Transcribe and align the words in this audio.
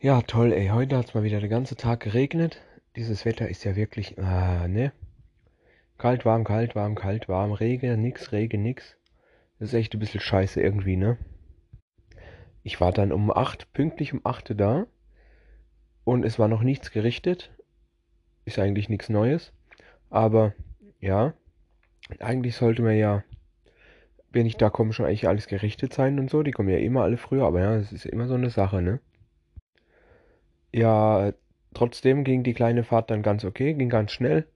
Ja, 0.00 0.22
toll, 0.22 0.52
ey. 0.52 0.68
Heute 0.68 0.96
hat 0.96 1.08
es 1.08 1.14
mal 1.14 1.24
wieder 1.24 1.40
den 1.40 1.50
ganzen 1.50 1.76
Tag 1.76 1.98
geregnet. 1.98 2.62
Dieses 2.94 3.24
Wetter 3.24 3.48
ist 3.48 3.64
ja 3.64 3.74
wirklich, 3.74 4.16
ah, 4.16 4.68
ne? 4.68 4.92
Kalt, 5.98 6.24
warm, 6.24 6.44
kalt, 6.44 6.76
warm, 6.76 6.94
kalt, 6.94 7.28
warm. 7.28 7.50
Regen, 7.50 8.00
nix, 8.00 8.30
Regen, 8.30 8.62
nix. 8.62 8.96
Das 9.58 9.70
ist 9.70 9.74
echt 9.74 9.92
ein 9.94 9.98
bisschen 9.98 10.20
scheiße 10.20 10.60
irgendwie, 10.60 10.94
ne? 10.94 11.18
Ich 12.62 12.80
war 12.80 12.92
dann 12.92 13.10
um 13.10 13.32
8, 13.32 13.72
pünktlich 13.72 14.12
um 14.12 14.20
8 14.22 14.52
da. 14.56 14.86
Und 16.04 16.24
es 16.24 16.38
war 16.38 16.46
noch 16.46 16.62
nichts 16.62 16.92
gerichtet. 16.92 17.50
Ist 18.44 18.60
eigentlich 18.60 18.88
nichts 18.88 19.08
Neues. 19.08 19.52
Aber, 20.10 20.54
ja. 21.00 21.34
Eigentlich 22.20 22.54
sollte 22.54 22.82
man 22.82 22.96
ja, 22.96 23.24
wenn 24.30 24.46
ich 24.46 24.58
da 24.58 24.70
komme, 24.70 24.92
schon 24.92 25.06
eigentlich 25.06 25.26
alles 25.26 25.48
gerichtet 25.48 25.92
sein 25.92 26.20
und 26.20 26.30
so. 26.30 26.44
Die 26.44 26.52
kommen 26.52 26.68
ja 26.68 26.78
immer 26.78 27.02
alle 27.02 27.16
früher. 27.16 27.46
Aber 27.46 27.60
ja, 27.60 27.74
es 27.74 27.92
ist 27.92 28.06
immer 28.06 28.28
so 28.28 28.34
eine 28.34 28.50
Sache, 28.50 28.80
ne? 28.80 29.00
Ja, 30.72 31.32
trotzdem 31.74 32.24
ging 32.24 32.42
die 32.42 32.54
kleine 32.54 32.82
Fahrt 32.84 33.10
dann 33.10 33.22
ganz 33.22 33.44
okay, 33.44 33.74
ging 33.74 33.90
ganz 33.90 34.12
schnell. 34.12 34.46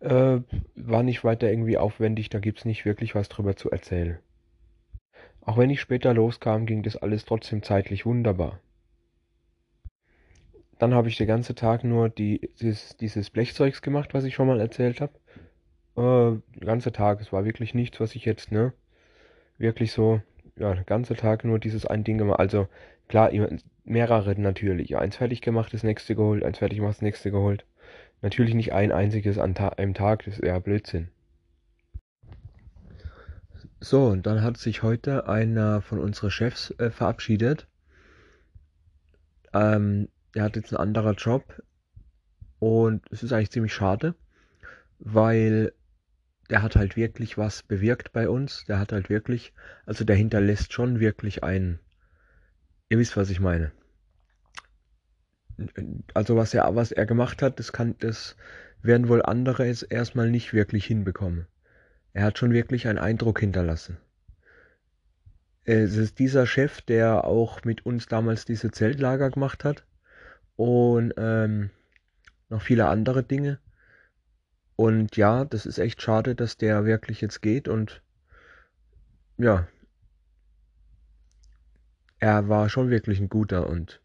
Äh, 0.00 0.40
war 0.76 1.02
nicht 1.04 1.24
weiter 1.24 1.50
irgendwie 1.50 1.78
aufwendig, 1.78 2.30
da 2.30 2.40
gibt's 2.40 2.64
nicht 2.64 2.84
wirklich 2.84 3.14
was 3.14 3.28
drüber 3.28 3.56
zu 3.56 3.70
erzählen. 3.70 4.18
Auch 5.42 5.58
wenn 5.58 5.68
ich 5.68 5.80
später 5.80 6.14
loskam, 6.14 6.64
ging 6.64 6.82
das 6.82 6.96
alles 6.96 7.24
trotzdem 7.26 7.62
zeitlich 7.62 8.06
wunderbar. 8.06 8.58
Dann 10.78 10.94
habe 10.94 11.08
ich 11.08 11.16
den 11.16 11.26
ganzen 11.28 11.56
Tag 11.56 11.84
nur 11.84 12.08
die, 12.08 12.50
dieses, 12.60 12.96
dieses 12.96 13.30
Blechzeugs 13.30 13.82
gemacht, 13.82 14.14
was 14.14 14.24
ich 14.24 14.34
schon 14.34 14.48
mal 14.48 14.60
erzählt 14.60 15.00
habe. 15.00 15.12
Äh, 15.96 16.58
den 16.58 16.66
ganzen 16.66 16.92
Tag, 16.92 17.20
es 17.20 17.32
war 17.32 17.44
wirklich 17.44 17.74
nichts, 17.74 18.00
was 18.00 18.14
ich 18.14 18.24
jetzt, 18.24 18.52
ne, 18.52 18.72
wirklich 19.58 19.92
so, 19.92 20.22
ja, 20.56 20.74
den 20.74 20.86
ganzen 20.86 21.16
Tag 21.16 21.44
nur 21.44 21.58
dieses 21.58 21.86
ein 21.86 22.04
Ding 22.04 22.18
gemacht. 22.18 22.40
Also 22.40 22.68
klar, 23.08 23.32
mehrere 23.84 24.38
natürlich. 24.40 24.96
Eins 24.96 25.16
fertig 25.16 25.40
gemacht, 25.40 25.72
das 25.74 25.82
nächste 25.82 26.14
geholt, 26.14 26.44
eins 26.44 26.58
fertig 26.58 26.78
gemacht, 26.78 26.96
das 26.96 27.02
nächste 27.02 27.30
geholt. 27.30 27.64
Natürlich 28.20 28.54
nicht 28.54 28.72
ein 28.72 28.92
einziges 28.92 29.38
an 29.38 29.54
ta 29.54 29.70
einem 29.70 29.94
Tag, 29.94 30.24
das 30.24 30.34
ist 30.34 30.44
eher 30.44 30.60
Blödsinn. 30.60 31.08
So, 33.80 34.06
und 34.06 34.26
dann 34.26 34.42
hat 34.42 34.58
sich 34.58 34.84
heute 34.84 35.28
einer 35.28 35.82
von 35.82 35.98
unseren 35.98 36.30
Chefs 36.30 36.70
äh, 36.78 36.90
verabschiedet. 36.90 37.66
Ähm, 39.52 40.08
er 40.34 40.44
hat 40.44 40.54
jetzt 40.54 40.72
einen 40.72 40.80
anderen 40.80 41.16
Job 41.16 41.62
und 42.60 43.02
es 43.10 43.24
ist 43.24 43.32
eigentlich 43.32 43.50
ziemlich 43.50 43.74
schade, 43.74 44.14
weil 45.00 45.72
der 46.48 46.62
hat 46.62 46.76
halt 46.76 46.96
wirklich 46.96 47.36
was 47.38 47.64
bewirkt 47.64 48.12
bei 48.12 48.28
uns. 48.28 48.64
Der 48.66 48.78
hat 48.78 48.92
halt 48.92 49.10
wirklich, 49.10 49.52
also 49.84 50.04
der 50.04 50.14
hinterlässt 50.14 50.72
schon 50.72 51.00
wirklich 51.00 51.42
einen 51.42 51.80
Ihr 52.92 52.98
wisst, 52.98 53.16
was 53.16 53.30
ich 53.30 53.40
meine. 53.40 53.72
Also 56.12 56.36
was 56.36 56.52
er, 56.52 56.76
was 56.76 56.92
er 56.92 57.06
gemacht 57.06 57.40
hat, 57.40 57.58
das 57.58 57.72
kann, 57.72 57.94
das 58.00 58.36
werden 58.82 59.08
wohl 59.08 59.22
andere 59.22 59.64
jetzt 59.64 59.90
erstmal 59.90 60.30
nicht 60.30 60.52
wirklich 60.52 60.84
hinbekommen. 60.84 61.46
Er 62.12 62.24
hat 62.24 62.36
schon 62.36 62.52
wirklich 62.52 62.86
einen 62.86 62.98
Eindruck 62.98 63.40
hinterlassen. 63.40 63.96
Es 65.64 65.96
ist 65.96 66.18
dieser 66.18 66.46
Chef, 66.46 66.82
der 66.82 67.24
auch 67.24 67.64
mit 67.64 67.86
uns 67.86 68.08
damals 68.08 68.44
diese 68.44 68.70
Zeltlager 68.70 69.30
gemacht 69.30 69.64
hat 69.64 69.86
und 70.56 71.14
ähm, 71.16 71.70
noch 72.50 72.60
viele 72.60 72.88
andere 72.88 73.22
Dinge. 73.22 73.58
Und 74.76 75.16
ja, 75.16 75.46
das 75.46 75.64
ist 75.64 75.78
echt 75.78 76.02
schade, 76.02 76.34
dass 76.34 76.58
der 76.58 76.84
wirklich 76.84 77.22
jetzt 77.22 77.40
geht 77.40 77.68
und 77.68 78.02
ja, 79.38 79.66
er 82.22 82.48
war 82.48 82.68
schon 82.68 82.88
wirklich 82.88 83.18
ein 83.18 83.28
guter 83.28 83.68
und 83.68 84.00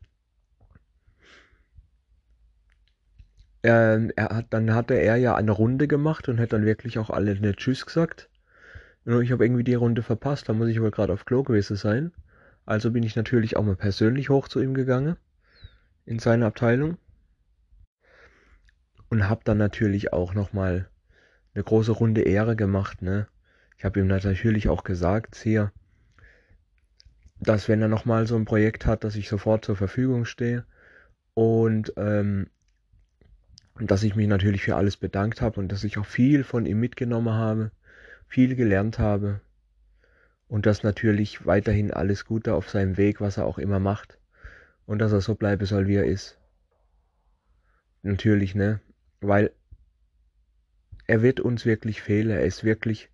ähm, 3.61 4.11
er 4.15 4.29
hat, 4.29 4.47
dann 4.49 4.73
hatte 4.73 4.95
er 4.95 5.17
ja 5.17 5.35
eine 5.35 5.51
Runde 5.51 5.87
gemacht 5.87 6.27
und 6.27 6.39
hat 6.39 6.51
dann 6.51 6.65
wirklich 6.65 6.97
auch 6.97 7.11
alle 7.11 7.33
eine 7.33 7.55
Tschüss 7.55 7.85
gesagt. 7.85 8.27
Und 9.05 9.21
ich 9.21 9.31
habe 9.31 9.45
irgendwie 9.45 9.63
die 9.63 9.75
Runde 9.75 10.01
verpasst, 10.01 10.49
da 10.49 10.53
muss 10.53 10.69
ich 10.69 10.81
wohl 10.81 10.89
gerade 10.89 11.13
auf 11.13 11.25
Klo 11.25 11.43
gewesen 11.43 11.77
sein. 11.77 12.11
Also 12.65 12.89
bin 12.89 13.03
ich 13.03 13.15
natürlich 13.15 13.55
auch 13.55 13.63
mal 13.63 13.75
persönlich 13.75 14.29
hoch 14.29 14.47
zu 14.47 14.61
ihm 14.63 14.73
gegangen 14.73 15.15
in 16.05 16.17
seine 16.17 16.47
Abteilung 16.47 16.97
und 19.09 19.29
habe 19.29 19.41
dann 19.43 19.59
natürlich 19.59 20.11
auch 20.11 20.33
noch 20.33 20.53
mal 20.53 20.89
eine 21.53 21.63
große 21.63 21.91
Runde 21.91 22.21
Ehre 22.21 22.55
gemacht. 22.55 23.03
Ne, 23.03 23.27
ich 23.77 23.85
habe 23.85 23.99
ihm 23.99 24.07
natürlich 24.07 24.69
auch 24.69 24.83
gesagt, 24.83 25.35
hier 25.35 25.71
dass 27.39 27.69
wenn 27.69 27.81
er 27.81 27.87
nochmal 27.87 28.27
so 28.27 28.35
ein 28.35 28.45
Projekt 28.45 28.85
hat, 28.85 29.03
dass 29.03 29.15
ich 29.15 29.29
sofort 29.29 29.65
zur 29.65 29.75
Verfügung 29.75 30.25
stehe 30.25 30.65
und 31.33 31.93
ähm, 31.97 32.49
dass 33.79 34.03
ich 34.03 34.15
mich 34.15 34.27
natürlich 34.27 34.63
für 34.63 34.75
alles 34.75 34.97
bedankt 34.97 35.41
habe 35.41 35.59
und 35.59 35.71
dass 35.71 35.83
ich 35.83 35.97
auch 35.97 36.05
viel 36.05 36.43
von 36.43 36.65
ihm 36.65 36.79
mitgenommen 36.79 37.33
habe, 37.33 37.71
viel 38.27 38.55
gelernt 38.55 38.97
habe 38.97 39.41
und 40.47 40.65
dass 40.65 40.83
natürlich 40.83 41.45
weiterhin 41.45 41.91
alles 41.91 42.25
Gute 42.25 42.53
auf 42.53 42.69
seinem 42.69 42.97
Weg, 42.97 43.21
was 43.21 43.37
er 43.37 43.45
auch 43.45 43.59
immer 43.59 43.79
macht 43.79 44.17
und 44.85 44.99
dass 44.99 45.11
er 45.11 45.21
so 45.21 45.35
bleiben 45.35 45.65
soll, 45.65 45.87
wie 45.87 45.95
er 45.95 46.05
ist. 46.05 46.39
Natürlich, 48.01 48.55
ne? 48.55 48.79
Weil 49.21 49.51
er 51.05 51.21
wird 51.21 51.39
uns 51.39 51.65
wirklich 51.65 52.01
fehlen. 52.01 52.29
Er 52.29 52.45
ist 52.45 52.63
wirklich, 52.63 53.09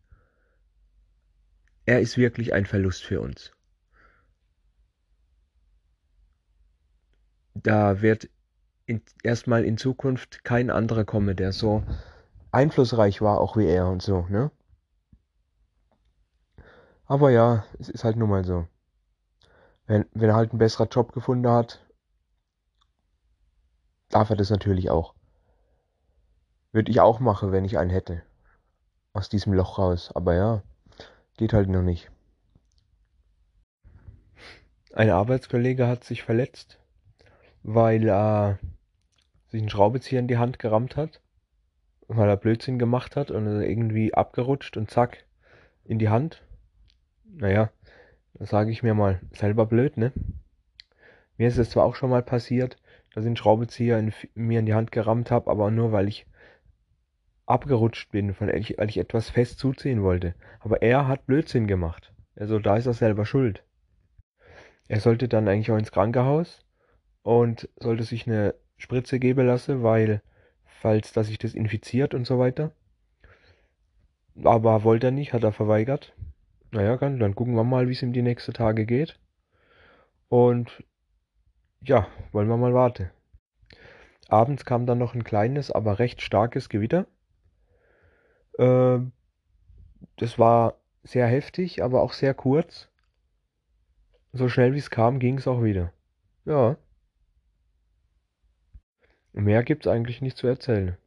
er 1.85 1.99
ist 1.99 2.17
wirklich 2.17 2.53
ein 2.53 2.65
Verlust 2.65 3.03
für 3.03 3.21
uns. 3.21 3.53
Da 7.53 8.01
wird 8.01 8.29
in, 8.85 9.01
erstmal 9.23 9.63
in 9.63 9.77
Zukunft 9.77 10.43
kein 10.43 10.69
anderer 10.69 11.05
kommen, 11.05 11.35
der 11.35 11.51
so 11.51 11.83
einflussreich 12.51 13.21
war, 13.21 13.39
auch 13.39 13.57
wie 13.57 13.67
er 13.67 13.87
und 13.87 14.01
so, 14.01 14.25
ne? 14.29 14.51
Aber 17.05 17.31
ja, 17.31 17.65
es 17.79 17.89
ist 17.89 18.03
halt 18.03 18.15
nun 18.15 18.29
mal 18.29 18.45
so. 18.45 18.67
Wenn, 19.85 20.05
wenn 20.13 20.29
er 20.29 20.35
halt 20.35 20.51
einen 20.51 20.59
besseren 20.59 20.89
Job 20.89 21.11
gefunden 21.11 21.49
hat, 21.49 21.85
darf 24.09 24.29
er 24.29 24.35
das 24.35 24.49
natürlich 24.49 24.89
auch. 24.89 25.13
Würde 26.71 26.89
ich 26.89 27.01
auch 27.01 27.19
machen, 27.19 27.51
wenn 27.51 27.65
ich 27.65 27.77
einen 27.77 27.89
hätte. 27.89 28.23
Aus 29.11 29.29
diesem 29.29 29.53
Loch 29.53 29.77
raus. 29.77 30.11
Aber 30.15 30.33
ja, 30.33 30.63
geht 31.37 31.53
halt 31.53 31.69
noch 31.69 31.81
nicht. 31.81 32.09
Ein 34.93 35.09
Arbeitskollege 35.09 35.87
hat 35.87 36.03
sich 36.03 36.23
verletzt 36.23 36.79
weil 37.63 38.07
er 38.07 38.59
sich 39.47 39.61
einen 39.61 39.69
Schraubenzieher 39.69 40.19
in 40.19 40.27
die 40.27 40.37
Hand 40.37 40.59
gerammt 40.59 40.95
hat, 40.97 41.21
weil 42.07 42.29
er 42.29 42.37
Blödsinn 42.37 42.77
gemacht 42.77 43.15
hat 43.15 43.31
und 43.31 43.47
irgendwie 43.61 44.13
abgerutscht 44.13 44.77
und 44.77 44.91
zack, 44.91 45.25
in 45.85 45.99
die 45.99 46.09
Hand. 46.09 46.43
Naja, 47.25 47.71
da 48.33 48.45
sage 48.45 48.71
ich 48.71 48.83
mir 48.83 48.93
mal, 48.93 49.21
selber 49.31 49.65
blöd, 49.65 49.97
ne? 49.97 50.11
Mir 51.37 51.47
ist 51.47 51.57
es 51.57 51.71
zwar 51.71 51.85
auch 51.85 51.95
schon 51.95 52.09
mal 52.09 52.21
passiert, 52.21 52.77
dass 53.13 53.23
ich 53.23 53.27
einen 53.27 53.37
Schraubenzieher 53.37 53.97
in, 53.97 54.13
mir 54.35 54.59
in 54.59 54.65
die 54.65 54.73
Hand 54.73 54.91
gerammt 54.91 55.31
habe, 55.31 55.49
aber 55.49 55.71
nur 55.71 55.91
weil 55.91 56.07
ich 56.07 56.27
abgerutscht 57.45 58.11
bin, 58.11 58.35
weil 58.39 58.55
ich, 58.55 58.77
weil 58.77 58.89
ich 58.89 58.97
etwas 58.97 59.29
fest 59.29 59.59
zuziehen 59.59 60.03
wollte. 60.03 60.35
Aber 60.59 60.81
er 60.81 61.07
hat 61.07 61.25
Blödsinn 61.25 61.67
gemacht. 61.67 62.13
Also 62.35 62.59
da 62.59 62.77
ist 62.77 62.85
er 62.85 62.93
selber 62.93 63.25
schuld. 63.25 63.63
Er 64.87 64.99
sollte 64.99 65.27
dann 65.27 65.47
eigentlich 65.47 65.71
auch 65.71 65.77
ins 65.77 65.91
Krankenhaus 65.91 66.65
und 67.23 67.69
sollte 67.79 68.03
sich 68.03 68.27
eine 68.27 68.53
Spritze 68.77 69.19
geben 69.19 69.47
lassen, 69.47 69.81
weil 69.81 70.21
falls 70.65 71.13
dass 71.13 71.27
sich 71.27 71.37
das 71.37 71.53
infiziert 71.53 72.13
und 72.13 72.25
so 72.27 72.37
weiter. 72.39 72.71
Aber 74.43 74.83
wollte 74.83 75.07
er 75.07 75.11
nicht, 75.11 75.33
hat 75.33 75.43
er 75.43 75.53
verweigert. 75.53 76.13
Naja, 76.71 76.97
dann, 76.97 77.19
dann 77.19 77.35
gucken 77.35 77.55
wir 77.55 77.63
mal, 77.63 77.87
wie 77.87 77.93
es 77.93 78.01
ihm 78.01 78.13
die 78.13 78.21
nächsten 78.21 78.53
Tage 78.53 78.85
geht. 78.85 79.19
Und 80.27 80.83
ja, 81.81 82.07
wollen 82.31 82.47
wir 82.47 82.57
mal 82.57 82.73
warten. 82.73 83.11
Abends 84.27 84.65
kam 84.65 84.85
dann 84.85 84.97
noch 84.97 85.13
ein 85.13 85.23
kleines, 85.23 85.71
aber 85.71 85.99
recht 85.99 86.21
starkes 86.21 86.69
Gewitter. 86.69 87.05
Äh, 88.57 88.99
das 90.17 90.39
war 90.39 90.79
sehr 91.03 91.27
heftig, 91.27 91.83
aber 91.83 92.01
auch 92.01 92.13
sehr 92.13 92.33
kurz. 92.33 92.89
So 94.31 94.49
schnell 94.49 94.73
wie 94.73 94.79
es 94.79 94.89
kam, 94.89 95.19
ging 95.19 95.37
es 95.37 95.47
auch 95.47 95.61
wieder. 95.61 95.93
Ja. 96.45 96.77
Mehr 99.33 99.63
gibt's 99.63 99.87
eigentlich 99.87 100.21
nicht 100.21 100.37
zu 100.37 100.47
erzählen. 100.47 100.97